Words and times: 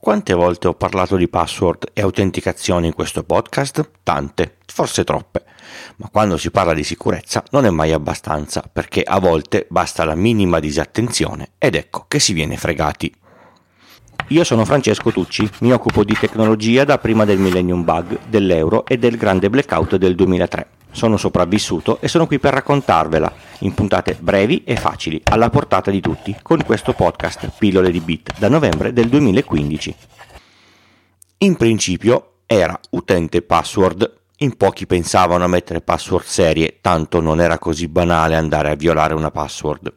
Quante 0.00 0.32
volte 0.32 0.68
ho 0.68 0.74
parlato 0.74 1.16
di 1.16 1.28
password 1.28 1.90
e 1.92 2.02
autenticazione 2.02 2.86
in 2.86 2.94
questo 2.94 3.24
podcast? 3.24 3.90
Tante, 4.04 4.58
forse 4.64 5.02
troppe. 5.02 5.44
Ma 5.96 6.08
quando 6.08 6.36
si 6.36 6.52
parla 6.52 6.72
di 6.72 6.84
sicurezza 6.84 7.42
non 7.50 7.66
è 7.66 7.70
mai 7.70 7.90
abbastanza, 7.90 8.62
perché 8.72 9.02
a 9.02 9.18
volte 9.18 9.66
basta 9.68 10.04
la 10.04 10.14
minima 10.14 10.60
disattenzione 10.60 11.50
ed 11.58 11.74
ecco 11.74 12.04
che 12.06 12.20
si 12.20 12.32
viene 12.32 12.56
fregati. 12.56 13.12
Io 14.28 14.44
sono 14.44 14.64
Francesco 14.64 15.10
Tucci, 15.10 15.50
mi 15.60 15.72
occupo 15.72 16.04
di 16.04 16.14
tecnologia 16.14 16.84
da 16.84 16.98
prima 16.98 17.24
del 17.24 17.38
Millennium 17.38 17.82
Bug, 17.82 18.20
dell'euro 18.28 18.86
e 18.86 18.98
del 18.98 19.16
grande 19.16 19.50
blackout 19.50 19.96
del 19.96 20.14
2003. 20.14 20.66
Sono 20.92 21.16
sopravvissuto 21.16 22.00
e 22.00 22.06
sono 22.06 22.28
qui 22.28 22.38
per 22.38 22.54
raccontarvela 22.54 23.47
in 23.60 23.74
puntate 23.74 24.16
brevi 24.20 24.62
e 24.64 24.76
facili, 24.76 25.20
alla 25.24 25.50
portata 25.50 25.90
di 25.90 26.00
tutti, 26.00 26.36
con 26.42 26.62
questo 26.64 26.92
podcast 26.92 27.50
Pillole 27.58 27.90
di 27.90 28.00
Bit 28.00 28.38
da 28.38 28.48
novembre 28.48 28.92
del 28.92 29.08
2015. 29.08 29.94
In 31.38 31.56
principio 31.56 32.32
era 32.46 32.78
utente 32.90 33.42
password. 33.42 34.16
In 34.40 34.56
pochi 34.56 34.86
pensavano 34.86 35.44
a 35.44 35.48
mettere 35.48 35.80
password 35.80 36.24
serie, 36.24 36.78
tanto 36.80 37.20
non 37.20 37.40
era 37.40 37.58
così 37.58 37.88
banale 37.88 38.36
andare 38.36 38.70
a 38.70 38.76
violare 38.76 39.14
una 39.14 39.30
password. 39.32 39.92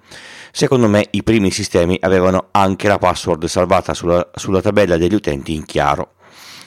Secondo 0.51 0.87
me 0.87 1.07
i 1.11 1.23
primi 1.23 1.51
sistemi 1.51 1.97
avevano 2.01 2.47
anche 2.51 2.87
la 2.87 2.97
password 2.97 3.45
salvata 3.45 3.93
sulla, 3.93 4.31
sulla 4.33 4.61
tabella 4.61 4.97
degli 4.97 5.13
utenti 5.13 5.53
in 5.53 5.65
chiaro 5.65 6.13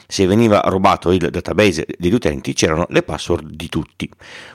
se 0.07 0.25
veniva 0.25 0.61
rubato 0.65 1.11
il 1.11 1.29
database 1.29 1.85
degli 1.97 2.13
utenti 2.13 2.53
c'erano 2.53 2.85
le 2.89 3.03
password 3.03 3.49
di 3.49 3.69
tutti. 3.69 4.09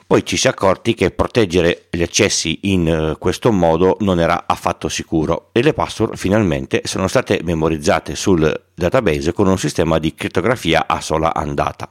Poi 0.06 0.24
ci 0.24 0.36
si 0.36 0.46
è 0.46 0.50
accorti 0.50 0.94
che 0.94 1.10
proteggere 1.10 1.86
gli 1.90 2.02
accessi 2.02 2.58
in 2.62 2.88
eh, 2.88 3.16
questo 3.18 3.52
modo 3.52 3.96
non 4.00 4.20
era 4.20 4.44
affatto 4.46 4.88
sicuro 4.88 5.50
e 5.52 5.62
le 5.62 5.72
password 5.72 6.16
finalmente 6.16 6.82
sono 6.84 7.08
state 7.08 7.40
memorizzate 7.42 8.14
sul 8.14 8.68
database 8.74 9.32
con 9.32 9.46
un 9.46 9.58
sistema 9.58 9.98
di 9.98 10.14
crittografia 10.14 10.86
a 10.86 11.00
sola 11.00 11.34
andata. 11.34 11.90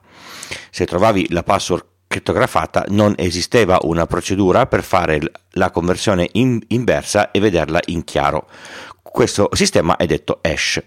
Se 0.70 0.86
trovavi 0.86 1.28
la 1.30 1.44
password 1.44 1.86
crittografata 2.10 2.86
non 2.90 3.14
esisteva 3.18 3.78
una 3.84 4.08
procedura 4.08 4.66
per 4.66 4.84
fare 4.84 5.20
la 5.52 5.70
conversione 5.70 6.28
in- 6.34 6.60
inversa 6.70 7.30
e 7.30 7.40
vederla 7.40 7.80
in 7.86 8.04
chiaro. 8.04 8.48
Questo 9.02 9.50
sistema 9.54 9.96
è 9.96 10.08
detto 10.08 10.40
hash. 10.42 10.82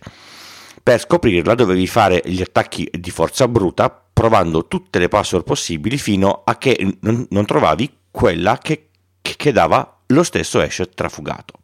Per 0.83 0.99
scoprirla 0.99 1.55
dovevi 1.55 1.87
fare 1.87 2.21
gli 2.25 2.41
attacchi 2.41 2.89
di 2.91 3.11
forza 3.11 3.47
bruta 3.47 4.03
provando 4.13 4.67
tutte 4.67 4.99
le 4.99 5.09
password 5.09 5.45
possibili 5.45 5.97
fino 5.97 6.43
a 6.45 6.59
che 6.59 6.99
non, 7.01 7.47
trovavi 7.47 7.99
quella 8.11 8.59
che, 8.59 8.89
che, 9.21 9.53
dava 9.53 10.01
lo 10.07 10.23
stesso 10.25 10.61
hash 10.61 10.89
trafugato. 10.95 11.61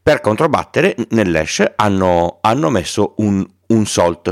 Per 0.00 0.20
controbattere 0.20 0.94
nell'hash 1.10 1.72
hanno, 1.74 2.38
hanno 2.40 2.70
messo 2.70 3.14
un, 3.16 3.44
un 3.66 3.86
salt, 3.86 4.30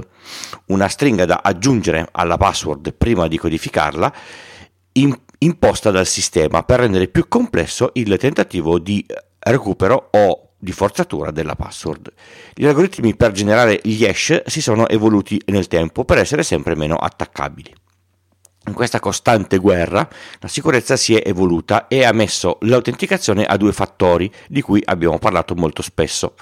una 0.67 0.89
stringa 0.89 1.25
da 1.25 1.41
aggiungere 1.43 2.09
alla 2.13 2.37
password 2.37 2.95
prima 2.95 3.27
di 3.27 3.39
codificarla, 3.39 4.13
in, 4.93 5.15
imposta 5.39 5.91
dal 5.91 6.07
sistema 6.07 6.63
per 6.63 6.81
rendere 6.81 7.09
più 7.09 7.27
complesso 7.29 7.91
il 7.95 8.17
tentativo 8.19 8.79
di 8.79 9.05
recupero 9.41 10.11
o 10.13 10.46
di 10.59 10.73
forzatura 10.73 11.31
della 11.31 11.55
password. 11.55 12.13
Gli 12.55 12.67
algoritmi 12.67 13.15
per 13.15 13.33
generare 13.33 13.81
gli 13.83 14.05
hash 14.05 14.43
si 14.47 14.61
sono 14.61 14.89
evoluti 14.89 15.41
nel 15.47 15.69
tempo 15.69 16.05
per 16.05 16.19
essere 16.19 16.43
sempre 16.43 16.75
meno 16.75 16.97
attaccabili. 16.97 17.75
In 18.67 18.75
questa 18.75 18.99
costante 18.99 19.59
guerra 19.59 20.09
la 20.41 20.49
sicurezza 20.49 20.97
si 20.97 21.15
è 21.15 21.23
evoluta 21.25 21.87
e 21.87 22.05
ha 22.05 22.13
messo 22.13 22.59
l'autenticazione 22.63 23.45
a 23.45 23.57
due 23.57 23.73
fattori 23.73 24.31
di 24.49 24.61
cui 24.61 24.83
abbiamo 24.85 25.19
parlato 25.19 25.55
molto 25.55 25.83
spesso. 25.83 26.35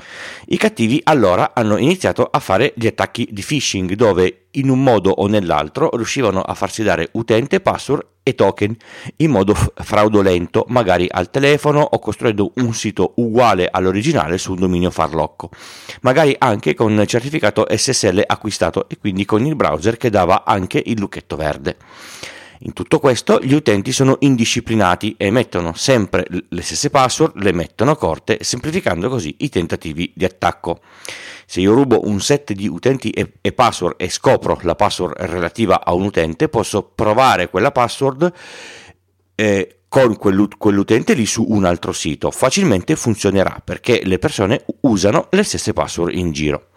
I 0.46 0.56
cattivi 0.56 1.00
allora 1.04 1.52
hanno 1.54 1.76
iniziato 1.76 2.24
a 2.24 2.38
fare 2.38 2.72
gli 2.76 2.86
attacchi 2.86 3.28
di 3.30 3.42
phishing 3.42 3.92
dove 3.92 4.43
in 4.54 4.68
un 4.68 4.82
modo 4.82 5.10
o 5.10 5.26
nell'altro 5.26 5.90
riuscivano 5.94 6.40
a 6.40 6.54
farsi 6.54 6.82
dare 6.82 7.08
utente, 7.12 7.60
password 7.60 8.06
e 8.22 8.34
token 8.34 8.74
in 9.16 9.30
modo 9.30 9.54
fraudolento, 9.54 10.64
magari 10.68 11.06
al 11.10 11.30
telefono 11.30 11.80
o 11.80 11.98
costruendo 11.98 12.52
un 12.56 12.72
sito 12.72 13.12
uguale 13.16 13.68
all'originale 13.70 14.38
su 14.38 14.52
un 14.52 14.60
dominio 14.60 14.90
farlocco, 14.90 15.50
magari 16.00 16.34
anche 16.38 16.74
con 16.74 17.04
certificato 17.06 17.66
SSL 17.68 18.22
acquistato 18.26 18.88
e 18.88 18.96
quindi 18.98 19.24
con 19.24 19.44
il 19.44 19.54
browser 19.54 19.96
che 19.96 20.10
dava 20.10 20.44
anche 20.44 20.82
il 20.84 20.98
lucchetto 20.98 21.36
verde. 21.36 21.76
In 22.60 22.72
tutto 22.72 22.98
questo 23.00 23.40
gli 23.40 23.52
utenti 23.52 23.92
sono 23.92 24.16
indisciplinati 24.20 25.14
e 25.16 25.30
mettono 25.30 25.74
sempre 25.74 26.24
le 26.28 26.62
stesse 26.62 26.88
password, 26.88 27.42
le 27.42 27.52
mettono 27.52 27.96
corte, 27.96 28.38
semplificando 28.42 29.08
così 29.08 29.34
i 29.38 29.48
tentativi 29.48 30.12
di 30.14 30.24
attacco. 30.24 30.80
Se 31.46 31.60
io 31.60 31.74
rubo 31.74 32.06
un 32.08 32.20
set 32.20 32.52
di 32.52 32.68
utenti 32.68 33.10
e, 33.10 33.52
password 33.52 33.96
e 33.98 34.08
scopro 34.08 34.58
la 34.62 34.74
password 34.74 35.16
relativa 35.18 35.84
a 35.84 35.92
un 35.92 36.04
utente, 36.04 36.48
posso 36.48 36.82
provare 36.82 37.50
quella 37.50 37.72
password 37.72 38.32
eh, 39.34 39.78
con 39.88 40.16
quell'utente 40.16 41.14
lì 41.14 41.26
su 41.26 41.44
un 41.48 41.64
altro 41.64 41.92
sito. 41.92 42.30
Facilmente 42.30 42.96
funzionerà 42.96 43.60
perché 43.62 44.02
le 44.04 44.18
persone 44.18 44.64
usano 44.82 45.26
le 45.30 45.42
stesse 45.42 45.72
password 45.72 46.14
in 46.14 46.32
giro. 46.32 46.68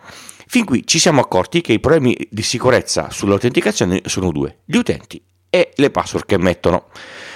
Fin 0.50 0.66
qui 0.66 0.86
ci 0.86 0.98
siamo 0.98 1.22
accorti 1.22 1.62
che 1.62 1.74
i 1.74 1.80
problemi 1.80 2.16
di 2.30 2.42
sicurezza 2.42 3.10
sull'autenticazione 3.10 4.02
sono 4.06 4.32
due, 4.32 4.60
gli 4.66 4.78
utenti 4.78 5.22
e 5.50 5.72
le 5.76 5.90
password 5.90 6.26
che 6.26 6.38
mettono. 6.38 6.88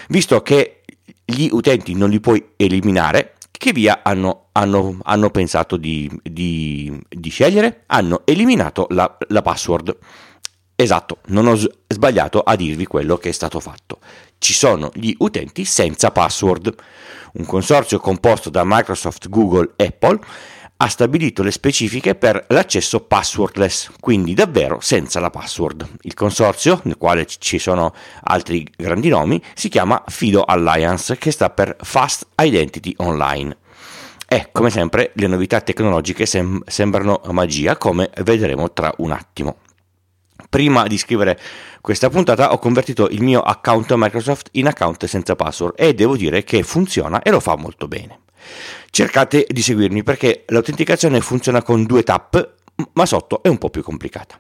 Visto 0.10 0.42
che 0.42 0.82
gli 1.24 1.48
utenti 1.52 1.94
non 1.94 2.10
li 2.10 2.20
puoi 2.20 2.44
eliminare, 2.58 3.36
che 3.52 3.72
via 3.72 4.02
hanno, 4.04 4.48
hanno, 4.54 4.98
hanno 5.04 5.30
pensato 5.30 5.78
di, 5.78 6.10
di, 6.24 7.00
di, 7.08 7.30
scegliere? 7.30 7.84
Hanno 7.88 8.22
eliminato 8.26 8.88
la, 8.90 9.18
la 9.28 9.42
password. 9.42 9.96
Esatto, 10.76 11.20
non 11.28 11.46
ho 11.46 11.56
sbagliato 11.88 12.40
a 12.40 12.56
dirvi 12.56 12.88
quello 12.88 13.18
che 13.18 13.30
è 13.30 13.32
stato 13.32 13.60
fatto. 13.60 14.00
Ci 14.40 14.54
sono 14.54 14.90
gli 14.96 15.14
utenti 15.20 15.64
senza 15.64 16.10
password. 16.10 16.74
Un 17.34 17.46
consorzio 17.46 18.00
composto 18.00 18.50
da 18.50 18.64
Microsoft, 18.66 19.30
Google, 19.30 19.74
Apple 19.76 20.20
ha 20.84 20.88
stabilito 20.88 21.44
le 21.44 21.52
specifiche 21.52 22.16
per 22.16 22.44
l'accesso 22.48 23.02
passwordless, 23.02 23.92
quindi 24.00 24.34
davvero 24.34 24.80
senza 24.82 25.20
la 25.20 25.30
password. 25.30 25.88
Il 26.02 26.16
consorzio, 26.16 26.80
nel 26.86 26.98
quale 26.98 27.28
ci 27.28 27.60
sono 27.60 27.94
altri 28.24 28.68
grandi 28.76 29.10
nomi, 29.10 29.40
si 29.54 29.70
chiama 29.70 30.04
Fido 30.08 30.42
Alliance, 30.42 31.20
che 31.20 31.30
sta 31.30 31.52
per 31.52 31.76
Fast 31.82 32.30
Identity 32.36 32.96
Online. 32.98 33.58
E 34.28 34.50
come 34.52 34.72
sempre 34.72 35.12
le 35.14 35.28
novità 35.28 35.62
tecnologiche 35.62 36.26
sem- 36.26 36.64
sembrano 36.66 37.22
magia, 37.26 37.78
come 37.78 38.10
vedremo 38.24 38.72
tra 38.74 38.92
un 38.98 39.12
attimo. 39.12 39.58
Prima 40.50 40.88
di 40.88 40.98
scrivere 40.98 41.40
questa 41.80 42.10
puntata 42.10 42.54
ho 42.54 42.58
convertito 42.58 43.08
il 43.08 43.22
mio 43.22 43.42
account 43.42 43.94
Microsoft 43.94 44.50
in 44.54 44.66
account 44.66 45.06
senza 45.06 45.36
password 45.36 45.76
e 45.78 45.94
devo 45.94 46.18
dire 46.18 46.44
che 46.44 46.64
funziona 46.64 47.22
e 47.22 47.30
lo 47.30 47.40
fa 47.40 47.56
molto 47.56 47.88
bene 47.88 48.22
cercate 48.90 49.46
di 49.48 49.62
seguirmi 49.62 50.04
perché 50.04 50.44
l'autenticazione 50.48 51.22
funziona 51.22 51.62
con 51.62 51.86
due 51.86 52.04
tap, 52.04 52.54
ma 52.94 53.06
sotto 53.06 53.44
è 53.44 53.48
un 53.48 53.58
po' 53.58 53.70
più 53.70 53.84
complicata. 53.84 54.40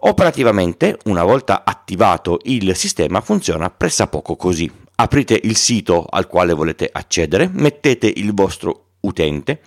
Operativamente, 0.00 0.98
una 1.04 1.24
volta 1.24 1.64
attivato 1.64 2.40
il 2.44 2.76
sistema, 2.76 3.20
funziona 3.20 3.70
pressappoco 3.70 4.36
così. 4.36 4.70
Aprite 4.96 5.38
il 5.42 5.56
sito 5.56 6.04
al 6.08 6.26
quale 6.26 6.52
volete 6.52 6.88
accedere, 6.90 7.48
mettete 7.52 8.10
il 8.14 8.34
vostro 8.34 8.86
utente, 9.00 9.60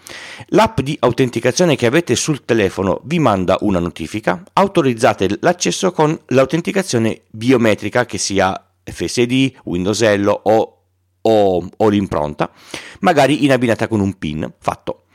l'app 0.48 0.82
di 0.82 0.98
autenticazione 1.00 1.76
che 1.76 1.86
avete 1.86 2.16
sul 2.16 2.46
telefono 2.46 3.00
vi 3.06 3.20
manda 3.20 3.58
una 3.62 3.80
notifica, 3.80 4.44
autorizzate 4.54 5.38
l'accesso 5.42 5.92
con 5.92 6.20
l'autenticazione 6.28 7.22
biometrica 7.30 8.06
che 8.06 8.18
sia 8.18 8.72
FSD, 8.84 9.54
Windows 9.64 10.02
L 10.02 10.28
o 10.28 10.79
o, 11.22 11.68
o 11.78 11.90
l'impronta, 11.90 12.52
magari 13.00 13.46
in 13.46 13.52
abbinata 13.52 13.88
con 13.88 14.00
un 14.00 14.18
PIN 14.18 14.54
fatto. 14.60 15.06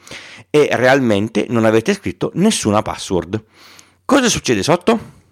E 0.51 0.69
realmente 0.73 1.47
non 1.49 1.65
avete 1.65 1.95
scritto 1.95 2.31
nessuna 2.35 2.83
password. 2.83 3.43
Cosa 4.05 4.29
succede 4.29 4.63
sotto? 4.63 5.23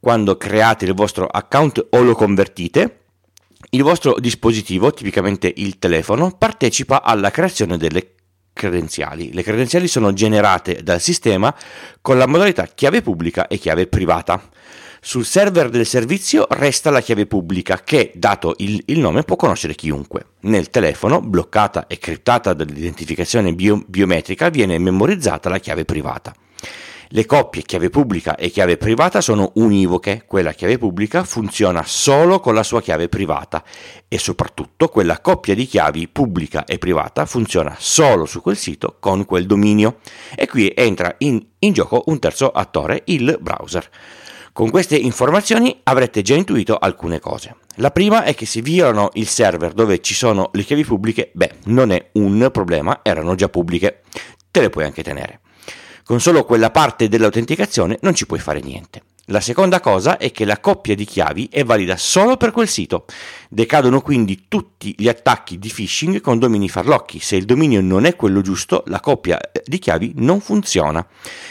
Quando 0.00 0.36
create 0.36 0.86
il 0.86 0.94
vostro 0.94 1.26
account 1.26 1.86
o 1.90 2.02
lo 2.02 2.14
convertite, 2.14 3.00
il 3.70 3.82
vostro 3.82 4.16
dispositivo, 4.18 4.92
tipicamente 4.92 5.52
il 5.54 5.78
telefono, 5.78 6.34
partecipa 6.36 7.02
alla 7.02 7.30
creazione 7.30 7.76
delle 7.76 8.14
credenziali. 8.52 9.32
Le 9.32 9.42
credenziali 9.42 9.86
sono 9.86 10.12
generate 10.12 10.82
dal 10.82 11.00
sistema 11.00 11.54
con 12.00 12.18
la 12.18 12.26
modalità 12.26 12.66
chiave 12.66 13.02
pubblica 13.02 13.46
e 13.46 13.58
chiave 13.58 13.86
privata. 13.86 14.42
Sul 15.02 15.24
server 15.24 15.70
del 15.70 15.86
servizio 15.86 16.46
resta 16.50 16.90
la 16.90 17.00
chiave 17.00 17.24
pubblica 17.24 17.80
che, 17.82 18.12
dato 18.14 18.54
il, 18.58 18.82
il 18.84 18.98
nome, 18.98 19.22
può 19.22 19.34
conoscere 19.34 19.74
chiunque. 19.74 20.26
Nel 20.40 20.68
telefono, 20.68 21.22
bloccata 21.22 21.86
e 21.86 21.98
criptata 21.98 22.52
dall'identificazione 22.52 23.54
bio, 23.54 23.82
biometrica, 23.86 24.50
viene 24.50 24.78
memorizzata 24.78 25.48
la 25.48 25.58
chiave 25.58 25.86
privata. 25.86 26.34
Le 27.12 27.24
coppie 27.24 27.62
chiave 27.62 27.88
pubblica 27.88 28.36
e 28.36 28.50
chiave 28.50 28.76
privata 28.76 29.22
sono 29.22 29.52
univoche, 29.54 30.24
quella 30.26 30.52
chiave 30.52 30.76
pubblica 30.76 31.24
funziona 31.24 31.82
solo 31.84 32.38
con 32.38 32.54
la 32.54 32.62
sua 32.62 32.82
chiave 32.82 33.08
privata 33.08 33.64
e 34.06 34.18
soprattutto 34.18 34.88
quella 34.88 35.20
coppia 35.20 35.54
di 35.54 35.66
chiavi 35.66 36.08
pubblica 36.08 36.64
e 36.66 36.78
privata 36.78 37.24
funziona 37.24 37.74
solo 37.78 38.26
su 38.26 38.42
quel 38.42 38.56
sito 38.56 38.96
con 39.00 39.24
quel 39.24 39.46
dominio. 39.46 40.00
E 40.36 40.46
qui 40.46 40.70
entra 40.76 41.12
in, 41.18 41.42
in 41.60 41.72
gioco 41.72 42.04
un 42.06 42.18
terzo 42.18 42.50
attore, 42.50 43.02
il 43.06 43.38
browser. 43.40 43.88
Con 44.52 44.68
queste 44.70 44.96
informazioni 44.96 45.80
avrete 45.84 46.22
già 46.22 46.34
intuito 46.34 46.76
alcune 46.76 47.20
cose. 47.20 47.56
La 47.76 47.92
prima 47.92 48.24
è 48.24 48.34
che 48.34 48.46
se 48.46 48.60
violano 48.60 49.10
il 49.14 49.28
server 49.28 49.72
dove 49.72 50.00
ci 50.00 50.12
sono 50.12 50.50
le 50.52 50.64
chiavi 50.64 50.84
pubbliche, 50.84 51.30
beh, 51.32 51.52
non 51.66 51.92
è 51.92 52.10
un 52.14 52.48
problema, 52.52 53.00
erano 53.02 53.36
già 53.36 53.48
pubbliche, 53.48 54.02
te 54.50 54.60
le 54.60 54.68
puoi 54.68 54.84
anche 54.84 55.04
tenere. 55.04 55.40
Con 56.04 56.20
solo 56.20 56.44
quella 56.44 56.70
parte 56.70 57.08
dell'autenticazione 57.08 57.98
non 58.02 58.14
ci 58.14 58.26
puoi 58.26 58.40
fare 58.40 58.60
niente. 58.60 59.02
La 59.26 59.40
seconda 59.40 59.78
cosa 59.78 60.16
è 60.16 60.32
che 60.32 60.44
la 60.44 60.58
coppia 60.58 60.96
di 60.96 61.04
chiavi 61.04 61.48
è 61.52 61.62
valida 61.62 61.96
solo 61.96 62.36
per 62.36 62.50
quel 62.50 62.66
sito. 62.66 63.04
Decadono 63.48 64.00
quindi 64.00 64.46
tutti 64.48 64.92
gli 64.96 65.08
attacchi 65.08 65.58
di 65.58 65.70
phishing 65.72 66.20
con 66.20 66.40
domini 66.40 66.68
farlocchi. 66.68 67.20
Se 67.20 67.36
il 67.36 67.44
dominio 67.44 67.80
non 67.80 68.06
è 68.06 68.16
quello 68.16 68.40
giusto, 68.40 68.82
la 68.86 68.98
coppia 68.98 69.38
eh, 69.38 69.62
di 69.64 69.78
chiavi 69.78 70.14
non 70.16 70.40
funziona. 70.40 71.06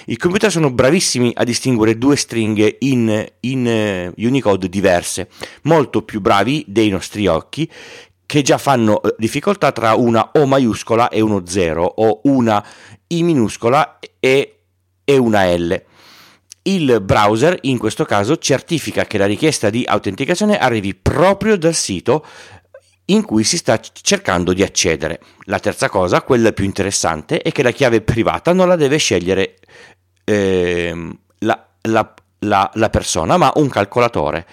I 0.08 0.18
computer 0.18 0.52
sono 0.52 0.72
bravissimi 0.72 1.32
a 1.34 1.46
distinguere 1.46 1.98
due 1.98 2.18
stringhe 2.18 2.78
in, 2.80 3.26
in 3.42 4.12
uh, 4.16 4.26
Unicode 4.26 4.68
diverse, 4.68 5.30
molto 5.64 6.02
più 6.02 6.20
bravi 6.20 6.66
dei 6.68 6.90
nostri 6.90 7.28
occhi 7.28 7.72
che 8.26 8.42
già 8.42 8.58
fanno 8.58 9.02
eh, 9.02 9.16
difficoltà 9.18 9.72
tra 9.72 9.96
una 9.96 10.32
O 10.34 10.46
maiuscola 10.46 11.10
e 11.10 11.22
uno 11.22 11.44
0 11.46 11.84
o 11.84 12.20
una 12.24 12.64
I 13.08 13.24
minuscola 13.24 14.00
e 14.20 14.56
una 15.06 15.56
L. 15.56 15.84
Il 16.64 17.00
browser 17.02 17.58
in 17.62 17.78
questo 17.78 18.06
caso 18.06 18.38
certifica 18.38 19.06
che 19.06 19.18
la 19.18 19.26
richiesta 19.26 19.70
di 19.70 19.84
autenticazione 19.88 20.58
arrivi 20.58 20.94
proprio 20.94 21.58
dal 21.58 21.74
sito 21.74 22.26
in 23.06 23.26
cui 23.26 23.44
si 23.44 23.58
sta 23.58 23.80
cercando 23.80 24.54
di 24.54 24.64
accedere. 24.64 25.20
La 25.46 25.60
terza 25.60 25.90
cosa, 25.90 26.22
quella 26.22 26.52
più 26.52 26.66
interessante, 26.66 27.42
è 27.42 27.52
che 27.52 27.64
la 27.64 27.72
chiave 27.72 28.02
privata 28.02 28.54
non 28.54 28.68
la 28.68 28.76
deve 28.76 28.98
scegliere 28.98 29.56
eh, 30.24 31.18
la, 31.40 31.68
la, 31.82 32.14
la, 32.40 32.72
la 32.74 32.90
persona, 32.90 33.38
ma 33.38 33.52
un 33.56 33.70
calcolatore. 33.70 34.46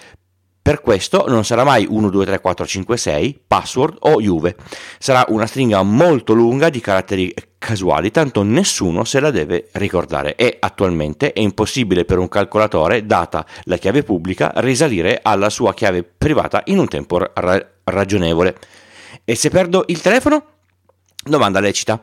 Per 0.67 0.81
questo 0.81 1.27
non 1.29 1.45
sarà 1.45 1.63
mai 1.63 1.87
1, 1.89 2.11
2, 2.11 2.25
3, 2.25 2.41
4, 2.41 2.67
5, 2.67 2.97
6, 2.97 3.41
password 3.47 3.99
o 4.01 4.21
Juve. 4.21 4.57
Sarà 4.99 5.25
una 5.29 5.47
stringa 5.47 5.81
molto 5.85 6.33
lunga 6.33 6.71
di 6.71 6.81
caratteri 6.81 7.33
casuali, 7.57 8.11
tanto 8.11 8.43
nessuno 8.43 9.05
se 9.05 9.21
la 9.21 9.31
deve 9.31 9.69
ricordare 9.75 10.35
e 10.35 10.57
attualmente 10.59 11.33
è 11.33 11.39
impossibile 11.39 12.05
per 12.05 12.19
un 12.19 12.27
calcolatore, 12.27 13.07
data 13.07 13.47
la 13.67 13.77
chiave 13.77 14.03
pubblica, 14.03 14.51
risalire 14.57 15.21
alla 15.23 15.51
sua 15.51 15.73
chiave 15.73 16.03
privata 16.03 16.63
in 16.65 16.79
un 16.79 16.89
tempo 16.89 17.21
ra- 17.33 17.65
ragionevole. 17.85 18.57
E 19.25 19.37
se 19.37 19.51
perdo 19.51 19.85
il 19.87 20.01
telefono? 20.01 20.47
Domanda 21.23 21.61
lecita. 21.61 22.03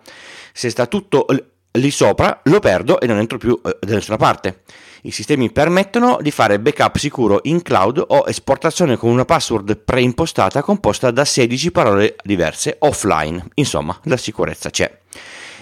Se 0.54 0.70
sta 0.70 0.86
tutto 0.86 1.26
lì 1.74 1.92
sopra, 1.92 2.42
lo 2.44 2.60
perdo 2.60 3.00
e 3.00 3.08
non 3.08 3.18
entro 3.18 3.38
più 3.38 3.60
eh, 3.64 3.78
da 3.80 3.94
nessuna 3.96 4.18
parte. 4.18 4.62
I 5.04 5.12
sistemi 5.12 5.52
permettono 5.52 6.18
di 6.22 6.32
fare 6.32 6.60
backup 6.60 6.96
sicuro 6.98 7.40
in 7.44 7.62
cloud 7.62 8.04
o 8.08 8.24
esportazione 8.28 8.96
con 8.96 9.10
una 9.10 9.26
password 9.26 9.78
preimpostata 9.78 10.62
composta 10.62 11.12
da 11.12 11.26
16 11.26 11.72
parole 11.72 12.16
diverse 12.24 12.78
offline. 12.80 13.44
Insomma, 13.56 14.00
la 14.04 14.18
sicurezza 14.18 14.70
c'è. 14.70 15.00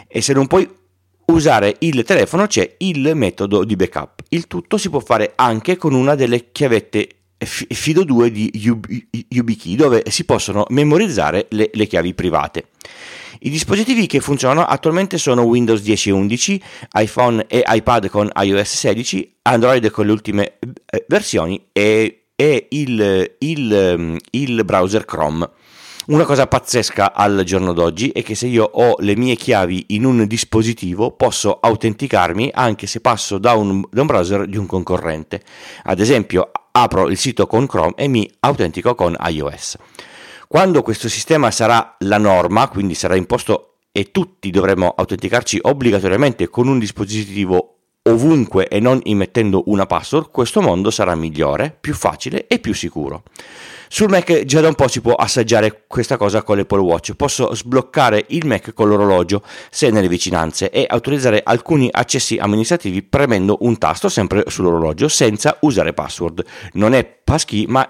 E 0.07 0.21
se 0.21 0.33
non 0.33 0.47
puoi 0.47 0.69
usare 1.25 1.75
il 1.79 2.03
telefono 2.03 2.45
c'è 2.45 2.75
il 2.79 3.11
metodo 3.15 3.63
di 3.63 3.75
backup. 3.75 4.21
Il 4.29 4.47
tutto 4.47 4.77
si 4.77 4.89
può 4.89 4.99
fare 4.99 5.33
anche 5.35 5.77
con 5.77 5.93
una 5.93 6.13
delle 6.15 6.51
chiavette 6.51 7.20
Fido 7.45 8.03
2 8.03 8.31
di 8.31 8.51
YubiKey 9.29 9.75
dove 9.75 10.03
si 10.09 10.25
possono 10.25 10.65
memorizzare 10.69 11.47
le, 11.49 11.69
le 11.73 11.87
chiavi 11.87 12.13
private. 12.13 12.65
I 13.43 13.49
dispositivi 13.49 14.05
che 14.05 14.19
funzionano 14.19 14.63
attualmente 14.63 15.17
sono 15.17 15.41
Windows 15.41 15.81
10 15.81 16.09
e 16.09 16.11
11, 16.11 16.63
iPhone 16.99 17.45
e 17.47 17.63
iPad 17.65 18.09
con 18.09 18.29
iOS 18.35 18.75
16, 18.75 19.37
Android 19.43 19.89
con 19.89 20.05
le 20.05 20.11
ultime 20.11 20.57
eh, 20.85 21.05
versioni 21.07 21.59
e, 21.71 22.25
e 22.35 22.67
il, 22.69 23.35
il, 23.39 24.17
il 24.29 24.65
browser 24.65 25.05
Chrome. 25.05 25.49
Una 26.07 26.25
cosa 26.25 26.45
pazzesca 26.45 27.13
al 27.13 27.43
giorno 27.43 27.73
d'oggi 27.73 28.09
è 28.09 28.21
che 28.21 28.35
se 28.35 28.47
io 28.47 28.63
ho 28.63 28.95
le 28.99 29.15
mie 29.15 29.35
chiavi 29.35 29.85
in 29.89 30.03
un 30.03 30.25
dispositivo 30.27 31.11
posso 31.11 31.59
autenticarmi 31.59 32.49
anche 32.53 32.85
se 32.85 33.01
passo 33.01 33.37
da 33.37 33.53
un, 33.53 33.83
da 33.89 34.01
un, 34.01 34.07
browser 34.07 34.47
di 34.47 34.57
un 34.57 34.65
concorrente. 34.65 35.41
Ad 35.83 35.99
esempio 35.99 36.51
apro 36.71 37.09
il 37.09 37.17
sito 37.17 37.47
con 37.47 37.67
Chrome 37.67 37.93
e 37.95 38.07
mi 38.07 38.29
autentico 38.39 38.95
con 38.95 39.15
iOS. 39.19 39.77
Quando 40.47 40.81
questo 40.81 41.07
sistema 41.07 41.51
sarà 41.51 41.95
la 41.99 42.17
norma, 42.17 42.67
quindi 42.67 42.93
sarà 42.93 43.15
imposto 43.15 43.75
e 43.91 44.11
tutti 44.11 44.49
dovremo 44.51 44.93
autenticarci 44.95 45.59
obbligatoriamente 45.61 46.49
con 46.49 46.67
un 46.67 46.79
dispositivo 46.79 47.75
ovunque 48.03 48.67
e 48.67 48.79
non 48.79 48.99
immettendo 49.03 49.63
una 49.67 49.85
password, 49.85 50.31
questo 50.31 50.61
mondo 50.61 50.89
sarà 50.89 51.15
migliore, 51.15 51.75
più 51.79 51.93
facile 51.93 52.47
e 52.47 52.59
più 52.59 52.73
sicuro. 52.73 53.23
Sul 53.93 54.09
Mac 54.09 54.45
già 54.45 54.61
da 54.61 54.69
un 54.69 54.73
po' 54.75 54.87
si 54.87 55.01
può 55.01 55.15
assaggiare 55.15 55.83
questa 55.85 56.15
cosa 56.15 56.43
con 56.43 56.55
l'Apple 56.55 56.79
Watch. 56.79 57.13
Posso 57.13 57.53
sbloccare 57.53 58.23
il 58.29 58.47
Mac 58.47 58.71
con 58.71 58.87
l'orologio 58.87 59.43
se 59.69 59.89
nelle 59.89 60.07
vicinanze 60.07 60.69
e 60.69 60.85
autorizzare 60.87 61.41
alcuni 61.43 61.89
accessi 61.91 62.37
amministrativi 62.37 63.03
premendo 63.03 63.57
un 63.59 63.77
tasto 63.77 64.07
sempre 64.07 64.45
sull'orologio 64.47 65.09
senza 65.09 65.57
usare 65.59 65.91
password. 65.91 66.41
Non 66.75 66.93
è 66.93 67.03
passkey 67.03 67.65
ma 67.65 67.85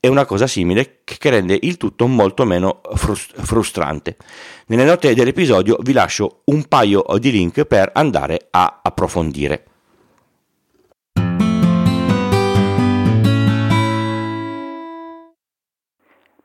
è 0.00 0.06
una 0.06 0.24
cosa 0.24 0.46
simile 0.46 1.00
che 1.04 1.28
rende 1.28 1.58
il 1.60 1.76
tutto 1.76 2.06
molto 2.06 2.46
meno 2.46 2.80
frustrante. 2.94 4.16
Nelle 4.68 4.84
note 4.84 5.12
dell'episodio 5.14 5.76
vi 5.82 5.92
lascio 5.92 6.40
un 6.46 6.64
paio 6.64 7.04
di 7.18 7.30
link 7.30 7.64
per 7.66 7.90
andare 7.92 8.48
a 8.52 8.80
approfondire. 8.82 9.66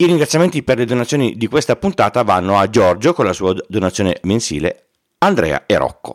I 0.00 0.06
ringraziamenti 0.06 0.62
per 0.62 0.78
le 0.78 0.84
donazioni 0.84 1.34
di 1.34 1.48
questa 1.48 1.74
puntata 1.74 2.22
vanno 2.22 2.56
a 2.56 2.70
Giorgio 2.70 3.12
con 3.12 3.24
la 3.24 3.32
sua 3.32 3.52
donazione 3.66 4.20
mensile, 4.22 4.90
Andrea 5.18 5.66
e 5.66 5.76
Rocco. 5.76 6.14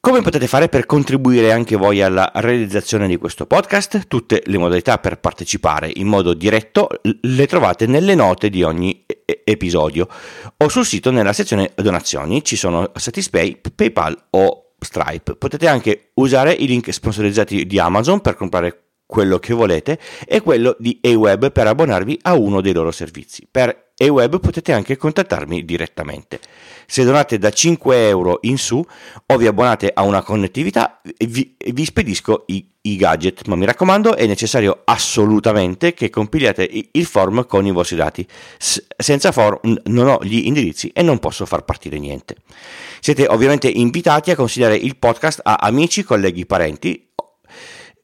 Come 0.00 0.22
potete 0.22 0.48
fare 0.48 0.68
per 0.68 0.86
contribuire 0.86 1.52
anche 1.52 1.76
voi 1.76 2.02
alla 2.02 2.32
realizzazione 2.34 3.06
di 3.06 3.16
questo 3.16 3.46
podcast? 3.46 4.08
Tutte 4.08 4.42
le 4.46 4.58
modalità 4.58 4.98
per 4.98 5.20
partecipare 5.20 5.88
in 5.94 6.08
modo 6.08 6.34
diretto 6.34 6.88
le 7.02 7.46
trovate 7.46 7.86
nelle 7.86 8.16
note 8.16 8.50
di 8.50 8.64
ogni 8.64 9.04
episodio 9.44 10.08
o 10.56 10.68
sul 10.68 10.84
sito 10.84 11.12
nella 11.12 11.32
sezione 11.32 11.70
donazioni. 11.76 12.42
Ci 12.42 12.56
sono 12.56 12.90
Satispay, 12.92 13.60
PayPal 13.72 14.26
o 14.30 14.72
Stripe. 14.80 15.36
Potete 15.36 15.68
anche 15.68 16.10
usare 16.14 16.52
i 16.52 16.66
link 16.66 16.92
sponsorizzati 16.92 17.66
di 17.66 17.78
Amazon 17.78 18.20
per 18.20 18.34
comprare 18.34 18.85
quello 19.06 19.38
che 19.38 19.54
volete 19.54 19.98
e 20.26 20.40
quello 20.40 20.76
di 20.78 20.98
Aweb 21.00 21.52
per 21.52 21.68
abbonarvi 21.68 22.18
a 22.22 22.34
uno 22.34 22.60
dei 22.60 22.72
loro 22.72 22.90
servizi. 22.90 23.46
Per 23.48 23.84
Aweb 23.98 24.40
potete 24.40 24.72
anche 24.72 24.96
contattarmi 24.96 25.64
direttamente. 25.64 26.40
Se 26.86 27.02
donate 27.02 27.38
da 27.38 27.50
5 27.50 28.08
euro 28.08 28.38
in 28.42 28.58
su 28.58 28.84
o 29.26 29.36
vi 29.36 29.46
abbonate 29.46 29.90
a 29.92 30.02
una 30.02 30.22
connettività, 30.22 31.00
vi, 31.26 31.56
vi 31.72 31.84
spedisco 31.84 32.44
i, 32.48 32.68
i, 32.82 32.96
gadget, 32.96 33.46
ma 33.46 33.56
mi 33.56 33.64
raccomando 33.64 34.14
è 34.14 34.26
necessario 34.26 34.82
assolutamente 34.84 35.94
che 35.94 36.10
compiliate 36.10 36.68
il 36.92 37.06
form 37.06 37.46
con 37.46 37.64
i 37.64 37.72
vostri 37.72 37.96
dati. 37.96 38.26
S- 38.58 38.84
senza 38.96 39.32
form 39.32 39.80
non 39.84 40.08
ho 40.08 40.18
gli 40.22 40.46
indirizzi 40.46 40.88
e 40.88 41.02
non 41.02 41.18
posso 41.18 41.46
far 41.46 41.64
partire 41.64 41.98
niente. 41.98 42.36
Siete 43.00 43.26
ovviamente 43.26 43.68
invitati 43.68 44.30
a 44.30 44.36
consigliare 44.36 44.76
il 44.76 44.96
podcast 44.96 45.40
a 45.42 45.56
amici, 45.60 46.02
colleghi, 46.02 46.44
parenti 46.44 47.06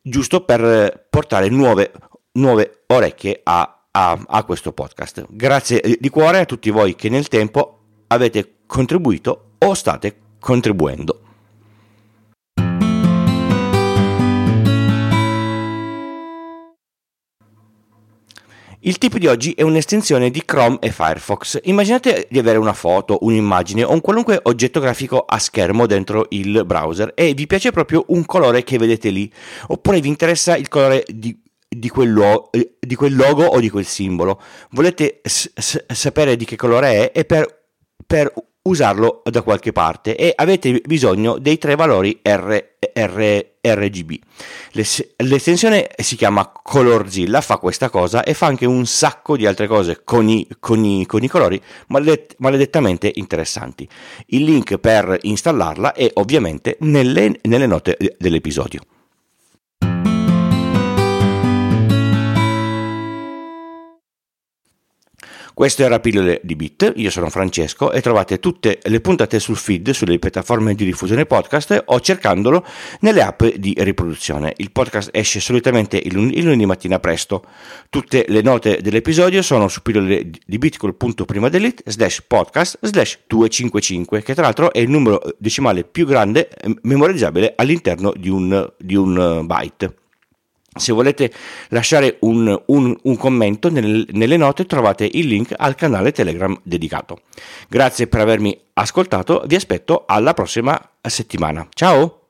giusto 0.03 0.45
per 0.45 1.07
portare 1.09 1.49
nuove, 1.49 1.93
nuove 2.33 2.83
orecchie 2.89 3.41
a, 3.45 3.87
a, 3.91 4.25
a 4.27 4.45
questo 4.45 4.73
podcast. 4.73 5.27
Grazie 5.31 5.97
di 5.99 6.09
cuore 6.09 6.41
a 6.41 6.45
tutti 6.45 6.71
voi 6.71 6.95
che 6.95 7.09
nel 7.09 7.29
tempo 7.29 7.79
avete 8.09 8.57
contribuito 8.67 9.53
o 9.59 9.75
state 9.75 10.17
contribuendo. 10.41 11.21
Il 18.85 18.99
tip 18.99 19.17
di 19.17 19.29
oggi 19.29 19.53
è 19.53 19.63
un'estensione 19.63 20.29
di 20.29 20.45
Chrome 20.45 20.79
e 20.81 20.91
Firefox. 20.91 21.61
Immaginate 21.63 22.27
di 22.29 22.41
avere 22.41 22.59
una 22.59 22.73
foto, 22.73 23.19
un'immagine 23.21 23.85
o 23.85 23.93
un 23.93 24.01
qualunque 24.01 24.41
oggetto 24.43 24.81
grafico 24.81 25.25
a 25.25 25.39
schermo 25.39 25.87
dentro 25.87 26.27
il 26.31 26.65
browser 26.67 27.13
e 27.15 27.33
vi 27.33 27.47
piace 27.47 27.71
proprio 27.71 28.05
un 28.09 28.27
colore 28.27 28.65
che 28.65 28.79
vedete 28.79 29.11
lì, 29.11 29.33
oppure 29.69 30.01
vi 30.01 30.09
interessa 30.09 30.57
il 30.57 30.67
colore 30.67 31.05
di, 31.07 31.41
di, 31.69 31.89
quel, 31.91 32.13
lo, 32.13 32.51
di 32.81 32.95
quel, 32.97 33.15
logo 33.15 33.45
o 33.45 33.61
di 33.61 33.71
quel 33.71 33.87
simbolo. 33.87 34.41
Volete 34.71 35.21
s- 35.23 35.53
s- 35.55 35.85
sapere 35.87 36.35
di 36.35 36.45
che 36.45 36.57
colore 36.57 37.13
è 37.13 37.21
e 37.21 37.25
per, 37.25 37.67
per 38.05 38.35
usarlo 38.63 39.23
da 39.31 39.43
qualche 39.43 39.71
parte 39.71 40.17
e 40.17 40.33
avete 40.35 40.83
bisogno 40.85 41.39
dei 41.39 41.57
tre 41.57 41.77
valori 41.77 42.19
R, 42.21 42.72
RGB. 42.95 44.13
L'estensione 44.73 45.91
si 45.97 46.17
chiama 46.17 46.53
Colorzilla, 46.63 47.41
fa 47.41 47.59
questa 47.59 47.91
cosa 47.91 48.23
e 48.25 48.35
fa 48.35 48.47
anche 48.47 48.67
un 48.67 48.87
sacco 48.87 49.37
di 49.37 49.47
altre 49.47 49.67
cose 49.67 50.03
con 50.05 50.29
i, 50.29 50.47
con 50.59 50.85
i, 50.85 51.07
con 51.07 51.23
i 51.23 51.29
colori 51.29 51.61
maledet- 51.89 52.35
maledettamente 52.39 53.11
interessanti. 53.15 53.89
Il 54.27 54.45
link 54.45 54.79
per 54.79 55.19
installarla 55.23 55.93
è 55.93 56.11
ovviamente 56.15 56.77
nelle, 56.81 57.39
nelle 57.43 57.67
note 57.67 57.97
dell'episodio. 58.19 58.81
Questo 65.63 65.85
era 65.85 66.01
Pillole 66.01 66.41
di 66.43 66.57
Bit, 66.57 66.95
io 66.97 67.09
sono 67.09 67.31
Francesco 67.31 67.93
e 67.93 68.01
trovate 68.01 68.41
tutte 68.41 68.81
le 68.83 69.01
puntate 69.01 69.39
sul 69.39 69.57
feed 69.57 69.91
sulle 69.91 70.19
piattaforme 70.19 70.75
di 70.75 70.85
diffusione 70.85 71.25
podcast 71.25 71.85
o 71.87 72.01
cercandolo 72.01 72.67
nelle 73.03 73.23
app 73.23 73.45
di 73.45 73.73
riproduzione. 73.79 74.55
Il 74.57 74.73
podcast 74.73 75.11
esce 75.13 75.39
solitamente 75.39 76.03
il, 76.03 76.15
lunedì 76.15 76.67
mattina 76.67 76.99
presto. 76.99 77.45
Tutte 77.91 78.25
le 78.27 78.43
note 78.43 78.81
dell'episodio 78.83 79.41
sono 79.41 79.69
su 79.69 79.83
pillole 79.83 80.33
di 80.45 80.59
bit 80.59 80.79
col 80.79 80.97
punto 80.97 81.25
prima 81.27 81.49
delete 81.49 81.85
slash 81.87 82.25
podcast 82.27 82.79
slash 82.81 83.21
255 83.29 84.21
che 84.21 84.35
tra 84.35 84.43
l'altro 84.43 84.73
è 84.73 84.81
il 84.81 84.91
numero 84.91 85.21
decimale 85.39 85.85
più 85.85 86.07
grande 86.07 86.49
memorizzabile 86.81 87.53
all'interno 87.55 88.13
di 88.17 88.29
un, 88.29 88.69
di 88.79 88.97
un 88.97 89.45
byte. 89.47 90.02
Se 90.75 90.93
volete 90.93 91.33
lasciare 91.69 92.17
un, 92.21 92.63
un, 92.67 92.97
un 93.03 93.17
commento 93.17 93.71
nel, 93.71 94.07
nelle 94.13 94.37
note 94.37 94.65
trovate 94.67 95.09
il 95.11 95.27
link 95.27 95.55
al 95.57 95.75
canale 95.75 96.13
Telegram 96.13 96.59
dedicato. 96.63 97.21
Grazie 97.69 98.07
per 98.07 98.21
avermi 98.21 98.59
ascoltato, 98.75 99.43
vi 99.47 99.55
aspetto 99.55 100.05
alla 100.07 100.35
prossima 100.35 100.81
settimana. 101.03 101.67
Ciao! 101.75 102.22